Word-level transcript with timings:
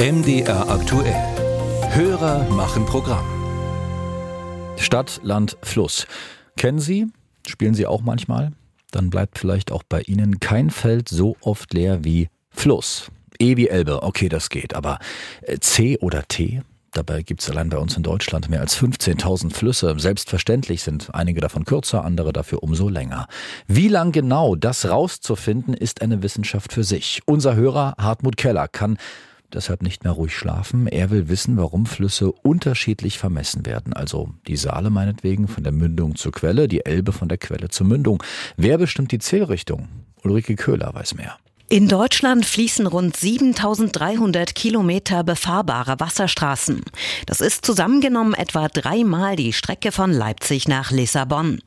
MDR 0.00 0.70
aktuell. 0.70 1.12
Hörer 1.90 2.48
machen 2.50 2.86
Programm. 2.86 3.26
Stadt, 4.76 5.18
Land, 5.24 5.56
Fluss. 5.62 6.06
Kennen 6.56 6.78
Sie? 6.78 7.08
Spielen 7.48 7.74
Sie 7.74 7.84
auch 7.84 8.02
manchmal? 8.02 8.52
Dann 8.92 9.10
bleibt 9.10 9.40
vielleicht 9.40 9.72
auch 9.72 9.82
bei 9.82 10.02
Ihnen 10.02 10.38
kein 10.38 10.70
Feld 10.70 11.08
so 11.08 11.36
oft 11.40 11.74
leer 11.74 12.04
wie 12.04 12.28
Fluss. 12.48 13.10
E 13.40 13.56
wie 13.56 13.66
Elbe, 13.66 14.04
okay, 14.04 14.28
das 14.28 14.50
geht. 14.50 14.72
Aber 14.72 15.00
äh, 15.42 15.58
C 15.58 15.98
oder 15.98 16.22
T? 16.28 16.62
Dabei 16.92 17.22
gibt 17.22 17.42
es 17.42 17.50
allein 17.50 17.68
bei 17.68 17.78
uns 17.78 17.96
in 17.96 18.04
Deutschland 18.04 18.48
mehr 18.48 18.60
als 18.60 18.78
15.000 18.78 19.52
Flüsse. 19.52 19.96
Selbstverständlich 19.98 20.82
sind 20.84 21.12
einige 21.12 21.40
davon 21.40 21.64
kürzer, 21.64 22.04
andere 22.04 22.32
dafür 22.32 22.62
umso 22.62 22.88
länger. 22.88 23.26
Wie 23.66 23.88
lang 23.88 24.12
genau 24.12 24.54
das 24.54 24.88
rauszufinden, 24.88 25.74
ist 25.74 26.02
eine 26.02 26.22
Wissenschaft 26.22 26.72
für 26.72 26.84
sich. 26.84 27.20
Unser 27.26 27.56
Hörer 27.56 27.94
Hartmut 27.98 28.36
Keller 28.36 28.68
kann 28.68 28.96
deshalb 29.52 29.82
nicht 29.82 30.04
mehr 30.04 30.12
ruhig 30.12 30.34
schlafen. 30.34 30.86
Er 30.86 31.10
will 31.10 31.28
wissen, 31.28 31.56
warum 31.56 31.86
Flüsse 31.86 32.32
unterschiedlich 32.32 33.18
vermessen 33.18 33.66
werden. 33.66 33.92
Also 33.92 34.34
die 34.46 34.56
Saale 34.56 34.90
meinetwegen 34.90 35.48
von 35.48 35.64
der 35.64 35.72
Mündung 35.72 36.16
zur 36.16 36.32
Quelle, 36.32 36.68
die 36.68 36.84
Elbe 36.84 37.12
von 37.12 37.28
der 37.28 37.38
Quelle 37.38 37.68
zur 37.68 37.86
Mündung. 37.86 38.22
Wer 38.56 38.78
bestimmt 38.78 39.12
die 39.12 39.18
Zählrichtung? 39.18 39.88
Ulrike 40.22 40.56
Köhler 40.56 40.92
weiß 40.94 41.14
mehr. 41.14 41.38
In 41.70 41.86
Deutschland 41.86 42.46
fließen 42.46 42.86
rund 42.86 43.14
7300 43.14 44.54
Kilometer 44.54 45.22
befahrbare 45.22 46.00
Wasserstraßen. 46.00 46.82
Das 47.26 47.42
ist 47.42 47.66
zusammengenommen 47.66 48.32
etwa 48.32 48.68
dreimal 48.68 49.36
die 49.36 49.52
Strecke 49.52 49.92
von 49.92 50.10
Leipzig 50.10 50.66
nach 50.66 50.90
Lissabon. 50.92 51.60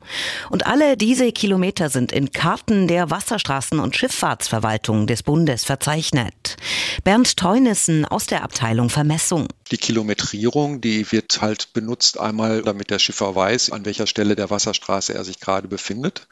Und 0.50 0.66
alle 0.66 0.96
diese 0.96 1.30
Kilometer 1.30 1.88
sind 1.88 2.10
in 2.10 2.32
Karten 2.32 2.88
der 2.88 3.10
Wasserstraßen- 3.10 3.78
und 3.78 3.94
Schifffahrtsverwaltung 3.94 5.06
des 5.06 5.22
Bundes 5.22 5.62
verzeichnet. 5.64 6.56
Bernd 7.04 7.36
Teunissen 7.36 8.04
aus 8.04 8.26
der 8.26 8.42
Abteilung 8.42 8.90
Vermessung. 8.90 9.46
Die 9.72 9.78
Kilometrierung, 9.78 10.82
die 10.82 11.10
wird 11.12 11.40
halt 11.40 11.72
benutzt 11.72 12.20
einmal, 12.20 12.60
damit 12.60 12.90
der 12.90 12.98
Schiffer 12.98 13.34
weiß, 13.34 13.70
an 13.70 13.86
welcher 13.86 14.06
Stelle 14.06 14.36
der 14.36 14.50
Wasserstraße 14.50 15.14
er 15.14 15.24
sich 15.24 15.40
gerade 15.40 15.66
befindet. 15.66 16.26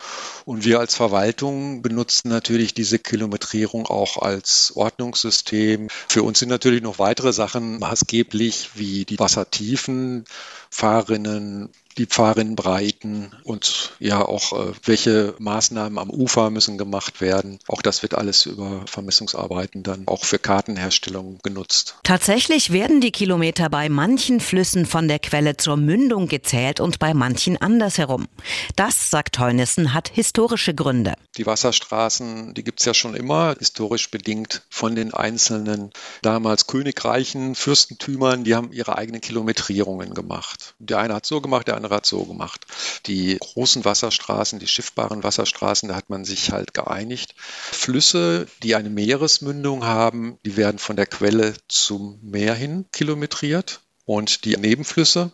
Und 0.44 0.66
wir 0.66 0.78
als 0.78 0.94
Verwaltung 0.94 1.80
benutzen 1.80 2.28
natürlich 2.28 2.74
diese 2.74 2.98
Kilometrierung 2.98 3.86
auch 3.86 4.19
als 4.19 4.72
Ordnungssystem. 4.77 5.88
Für 6.06 6.22
uns 6.22 6.38
sind 6.38 6.50
natürlich 6.50 6.82
noch 6.82 6.98
weitere 6.98 7.32
Sachen 7.32 7.78
maßgeblich, 7.78 8.72
wie 8.74 9.06
die 9.06 9.19
Wassertiefen, 9.19 10.27
Fahrrinnen, 10.70 11.70
die 11.98 12.06
Fahrrinnenbreiten 12.06 13.34
und 13.42 13.92
ja 13.98 14.24
auch 14.24 14.52
äh, 14.52 14.72
welche 14.84 15.34
Maßnahmen 15.38 15.98
am 15.98 16.08
Ufer 16.08 16.50
müssen 16.50 16.78
gemacht 16.78 17.20
werden. 17.20 17.58
Auch 17.66 17.82
das 17.82 18.02
wird 18.02 18.14
alles 18.14 18.46
über 18.46 18.84
Vermessungsarbeiten 18.86 19.82
dann 19.82 20.06
auch 20.06 20.24
für 20.24 20.38
Kartenherstellung 20.38 21.38
genutzt. 21.42 21.96
Tatsächlich 22.04 22.72
werden 22.72 23.00
die 23.00 23.10
Kilometer 23.10 23.68
bei 23.68 23.88
manchen 23.88 24.41
Flüssen 24.41 24.86
von 24.86 25.08
der 25.08 25.18
Quelle 25.18 25.56
zur 25.56 25.76
Mündung 25.76 26.28
gezählt 26.28 26.80
und 26.80 27.00
bei 27.00 27.12
manchen 27.12 27.60
andersherum. 27.60 28.28
Das, 28.76 29.10
sagt 29.10 29.38
Heunissen, 29.38 29.92
hat 29.92 30.08
historische 30.08 30.74
Gründe. 30.74 31.14
Die 31.36 31.46
Wasserstraßen, 31.46 32.54
die 32.54 32.64
gibt 32.64 32.80
es 32.80 32.86
ja 32.86 32.94
schon 32.94 33.14
immer, 33.14 33.56
historisch 33.58 34.10
bedingt 34.10 34.62
von 34.70 34.94
den 34.94 35.12
einzelnen 35.12 35.91
damals 36.22 36.68
Königreichen, 36.68 37.56
Fürstentümern, 37.56 38.44
die 38.44 38.54
haben 38.54 38.72
ihre 38.72 38.96
eigenen 38.96 39.20
Kilometrierungen 39.20 40.14
gemacht 40.14 40.59
gemacht. 40.61 40.75
Der 40.78 40.98
eine 40.98 41.14
hat 41.14 41.27
so 41.27 41.41
gemacht, 41.41 41.69
der 41.69 41.77
andere 41.77 41.97
hat 41.97 42.06
so 42.06 42.25
gemacht. 42.25 42.66
Die 43.06 43.36
großen 43.39 43.84
Wasserstraßen, 43.84 44.58
die 44.58 44.66
schiffbaren 44.66 45.22
Wasserstraßen, 45.22 45.89
da 45.89 45.97
hat 45.97 46.11
man 46.11 46.25
sich 46.25 46.53
halt 46.53 46.75
geeinigt. 46.75 47.34
Flüsse, 47.36 48.47
die 48.62 48.75
eine 48.75 48.91
Meeresmündung 48.91 49.84
haben, 49.84 50.38
die 50.44 50.56
werden 50.56 50.78
von 50.78 50.97
der 50.97 51.06
Quelle 51.06 51.55
zum 51.69 52.19
Meer 52.22 52.55
hin 52.55 52.86
kilometriert. 52.92 53.81
Und 54.05 54.45
die 54.45 54.56
Nebenflüsse, 54.56 55.31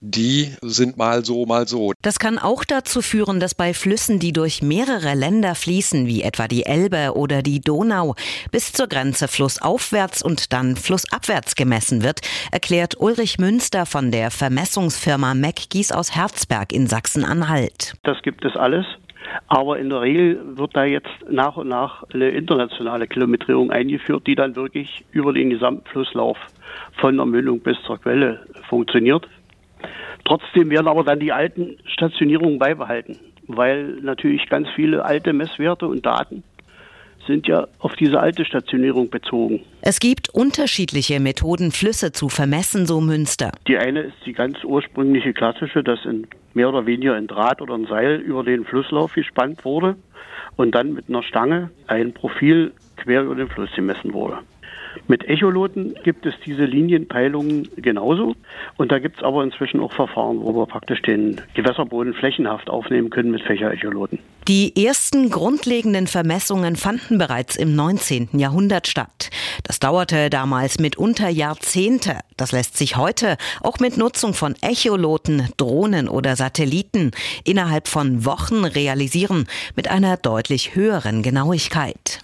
die 0.00 0.54
sind 0.60 0.96
mal 0.96 1.24
so, 1.24 1.46
mal 1.46 1.66
so. 1.66 1.92
Das 2.02 2.18
kann 2.18 2.38
auch 2.38 2.64
dazu 2.64 3.00
führen, 3.00 3.40
dass 3.40 3.54
bei 3.54 3.72
Flüssen, 3.72 4.18
die 4.18 4.32
durch 4.32 4.62
mehrere 4.62 5.14
Länder 5.14 5.54
fließen, 5.54 6.06
wie 6.06 6.22
etwa 6.22 6.48
die 6.48 6.66
Elbe 6.66 7.16
oder 7.16 7.42
die 7.42 7.60
Donau, 7.60 8.14
bis 8.50 8.72
zur 8.72 8.88
Grenze 8.88 9.26
flussaufwärts 9.26 10.22
und 10.22 10.52
dann 10.52 10.76
flussabwärts 10.76 11.54
gemessen 11.54 12.02
wird, 12.02 12.20
erklärt 12.52 13.00
Ulrich 13.00 13.38
Münster 13.38 13.86
von 13.86 14.10
der 14.10 14.30
Vermessungsfirma 14.30 15.34
McGies 15.34 15.92
aus 15.92 16.14
Herzberg 16.14 16.72
in 16.72 16.86
Sachsen-Anhalt. 16.86 17.94
Das 18.02 18.20
gibt 18.22 18.44
es 18.44 18.54
alles. 18.54 18.84
Aber 19.48 19.78
in 19.78 19.90
der 19.90 20.00
Regel 20.00 20.40
wird 20.56 20.76
da 20.76 20.84
jetzt 20.84 21.10
nach 21.28 21.56
und 21.56 21.68
nach 21.68 22.04
eine 22.12 22.30
internationale 22.30 23.06
Kilometrierung 23.06 23.70
eingeführt, 23.70 24.26
die 24.26 24.34
dann 24.34 24.56
wirklich 24.56 25.04
über 25.12 25.32
den 25.32 25.50
gesamten 25.50 25.86
Flusslauf 25.88 26.38
von 27.00 27.16
der 27.16 27.26
Mündung 27.26 27.60
bis 27.60 27.76
zur 27.82 27.98
Quelle 27.98 28.46
funktioniert. 28.68 29.28
Trotzdem 30.24 30.70
werden 30.70 30.88
aber 30.88 31.04
dann 31.04 31.20
die 31.20 31.32
alten 31.32 31.76
Stationierungen 31.86 32.58
beibehalten, 32.58 33.18
weil 33.46 33.98
natürlich 34.02 34.48
ganz 34.48 34.68
viele 34.74 35.04
alte 35.04 35.32
Messwerte 35.32 35.86
und 35.86 36.04
Daten 36.04 36.42
sind 37.26 37.46
ja 37.46 37.66
auf 37.78 37.94
diese 37.96 38.20
alte 38.20 38.44
Stationierung 38.44 39.10
bezogen. 39.10 39.60
Es 39.82 40.00
gibt 40.00 40.28
unterschiedliche 40.30 41.20
Methoden, 41.20 41.72
Flüsse 41.72 42.12
zu 42.12 42.28
vermessen, 42.28 42.86
so 42.86 43.00
Münster. 43.00 43.52
Die 43.66 43.76
eine 43.76 44.00
ist 44.00 44.16
die 44.24 44.32
ganz 44.32 44.62
ursprüngliche 44.64 45.32
klassische, 45.32 45.82
dass 45.82 46.04
in 46.04 46.26
mehr 46.54 46.68
oder 46.68 46.86
weniger 46.86 47.14
ein 47.14 47.26
Draht 47.26 47.60
oder 47.60 47.74
ein 47.74 47.86
Seil 47.86 48.16
über 48.16 48.42
den 48.42 48.64
Flusslauf 48.64 49.12
gespannt 49.14 49.64
wurde 49.64 49.96
und 50.56 50.74
dann 50.74 50.94
mit 50.94 51.08
einer 51.08 51.22
Stange 51.22 51.70
ein 51.86 52.12
Profil 52.12 52.72
quer 52.96 53.22
über 53.22 53.34
den 53.34 53.48
Fluss 53.48 53.70
gemessen 53.74 54.12
wurde. 54.12 54.38
Mit 55.08 55.28
Echoloten 55.28 55.94
gibt 56.02 56.26
es 56.26 56.34
diese 56.44 56.64
Linienpeilungen 56.64 57.68
genauso. 57.76 58.34
Und 58.76 58.92
da 58.92 58.98
gibt 58.98 59.18
es 59.18 59.22
aber 59.22 59.44
inzwischen 59.44 59.80
auch 59.80 59.92
Verfahren, 59.92 60.40
wo 60.40 60.54
wir 60.54 60.66
praktisch 60.66 61.02
den 61.02 61.40
Gewässerboden 61.54 62.14
flächenhaft 62.14 62.70
aufnehmen 62.70 63.10
können 63.10 63.30
mit 63.30 63.42
Fächerecholoten. 63.42 64.18
Die 64.48 64.86
ersten 64.86 65.28
grundlegenden 65.28 66.06
Vermessungen 66.06 66.76
fanden 66.76 67.18
bereits 67.18 67.56
im 67.56 67.74
19. 67.74 68.38
Jahrhundert 68.38 68.86
statt. 68.86 69.30
Das 69.64 69.80
dauerte 69.80 70.30
damals 70.30 70.78
mitunter 70.78 71.28
Jahrzehnte. 71.28 72.20
Das 72.36 72.52
lässt 72.52 72.76
sich 72.76 72.96
heute 72.96 73.38
auch 73.60 73.80
mit 73.80 73.96
Nutzung 73.96 74.34
von 74.34 74.54
Echoloten, 74.60 75.48
Drohnen 75.56 76.08
oder 76.08 76.36
Satelliten 76.36 77.10
innerhalb 77.42 77.88
von 77.88 78.24
Wochen 78.24 78.64
realisieren 78.64 79.48
mit 79.74 79.88
einer 79.88 80.16
deutlich 80.16 80.76
höheren 80.76 81.24
Genauigkeit. 81.24 82.20